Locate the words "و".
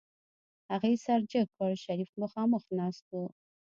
3.11-3.15